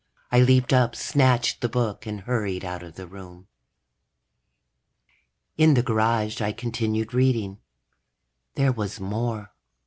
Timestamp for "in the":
5.57-5.83